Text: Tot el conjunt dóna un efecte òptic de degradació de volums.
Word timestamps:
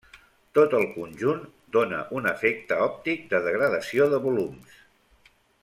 Tot 0.57 0.71
el 0.77 0.85
conjunt 0.93 1.43
dóna 1.77 1.99
un 2.21 2.29
efecte 2.31 2.79
òptic 2.87 3.29
de 3.35 3.43
degradació 3.49 4.09
de 4.15 4.23
volums. 4.25 4.81